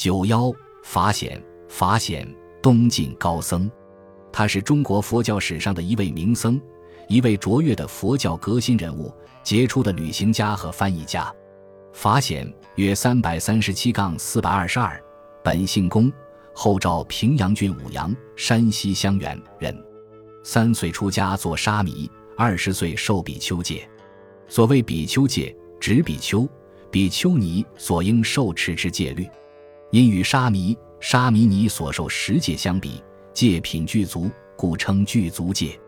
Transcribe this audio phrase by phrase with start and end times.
[0.00, 0.50] 九幺
[0.82, 1.38] 法显，
[1.68, 2.26] 法显，
[2.62, 3.70] 东晋高僧，
[4.32, 6.58] 他是中国佛教史上的一位名僧，
[7.06, 11.30] 一位卓越的佛教革新人物，杰出的旅行家和翻译家。
[11.92, 14.98] 法显约三百三十七杠四百二十二，
[15.44, 16.10] 本姓龚，
[16.54, 19.76] 后赵平阳郡武阳（山西襄垣）人。
[20.42, 23.86] 三岁出家做沙弥，二十岁受比丘戒。
[24.48, 26.48] 所谓比丘戒，指比丘、
[26.90, 29.28] 比丘尼所应受持之戒律。
[29.90, 33.02] 因与沙弥、沙弥尼所受十戒相比，
[33.34, 35.78] 戒品具足，故称具足戒。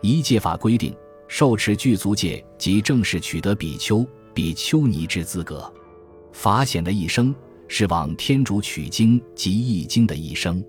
[0.00, 0.94] 一戒法规定，
[1.28, 5.70] 受持具足戒即正式取得比丘、比丘尼之资格。
[6.32, 7.34] 法显的一生
[7.68, 10.64] 是往天竺取经及译经的一生。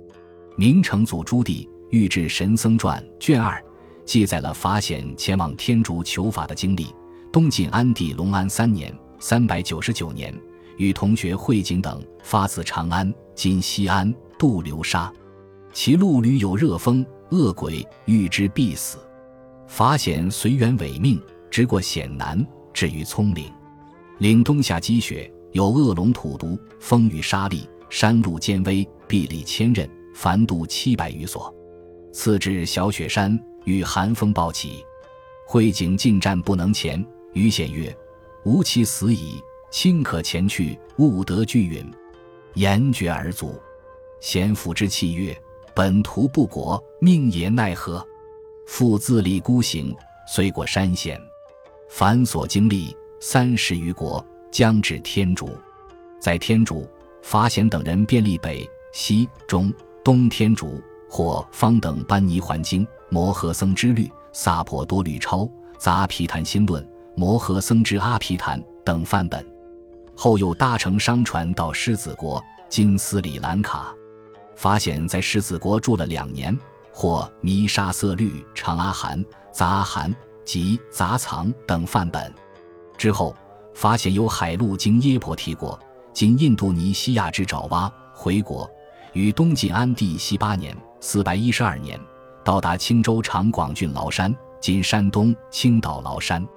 [0.58, 3.64] 明成祖朱棣《御制神僧传》卷二
[4.06, 6.88] 记载了法显前往天竺求法的经历。
[7.32, 10.32] 东晋安帝隆安三年（三百九十九年）。
[10.78, 15.12] 与同学惠景等发自长安（今西安）渡流沙，
[15.72, 18.98] 其路屡有热风、恶鬼，遇之必死。
[19.68, 23.52] 法显随缘违命，直过险难，至于葱岭。
[24.20, 31.54] 岭冬夏积雪，有恶龙吐毒，风雨沙砾，山路艰危，壁立千仞，凡渡七百余所。
[32.12, 34.84] 次至小雪山，遇寒风暴起，
[35.48, 37.96] 惠景进战不能前，于显曰
[38.46, 39.42] ：“吾妻死矣。”
[39.74, 41.84] 卿可前去，勿得拒允。
[42.54, 43.60] 言绝而卒。
[44.22, 45.36] 贤父之气曰
[45.74, 48.06] ：“本图不果，命也奈何？”
[48.68, 49.92] 复自立孤行，
[50.28, 51.20] 虽过山险，
[51.90, 55.50] 凡所经历三十余国，将至天竺。
[56.20, 56.88] 在天竺，
[57.24, 65.50] 法显等人便立北、西、中、东天竺或方等班尼环经、摩诃僧之律、萨婆多律钞、
[65.80, 69.44] 杂毗昙心论、摩诃僧之阿毗昙等范本。
[70.16, 73.94] 后又搭乘商船到狮子国（今斯里兰卡），
[74.56, 76.58] 发现在狮子国住了两年，
[76.92, 82.34] 获弥沙色律、长阿含、杂阿含及杂藏等范本。
[82.98, 83.36] 之后，
[83.74, 85.78] 发现由海路经耶婆提国
[86.14, 88.70] （今印度尼西亚之爪哇）回国，
[89.14, 92.00] 于东晋安帝西八年（四百一十二年）
[92.46, 96.48] 到达青州长广郡崂山（今山东青岛崂山）。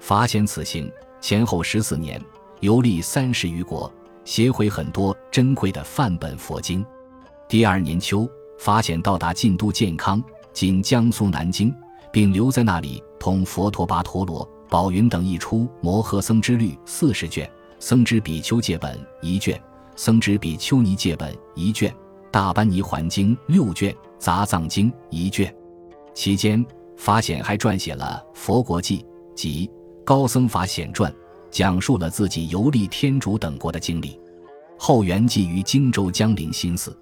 [0.00, 0.90] 发现此行
[1.20, 2.20] 前后十四年。
[2.64, 3.92] 游历三十余国，
[4.24, 6.82] 携回很多珍贵的范本佛经。
[7.46, 8.26] 第二年秋，
[8.58, 11.70] 法显到达晋都建康（今江苏南京），
[12.10, 17.46] 并留在那里，同佛陀跋陀罗、宝云等译出《摩诃僧之律》四十卷，
[17.78, 19.58] 《僧之比丘戒本》一卷，
[19.94, 21.92] 《僧之比丘尼戒本》一卷，
[22.30, 25.54] 《大般尼环经》六卷，《杂藏经》一卷。
[26.14, 26.64] 期间，
[26.96, 29.00] 法显还撰写了《佛国记》
[29.34, 29.66] 及
[30.02, 31.12] 《高僧法显传》。
[31.54, 34.18] 讲述了自己游历天竺等国的经历。
[34.76, 36.94] 后圆寂于荆州江陵新寺。